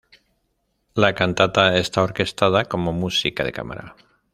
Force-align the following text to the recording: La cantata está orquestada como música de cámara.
La 0.95 1.13
cantata 1.13 1.77
está 1.77 2.01
orquestada 2.01 2.65
como 2.65 2.91
música 2.91 3.43
de 3.43 3.51
cámara. 3.51 3.95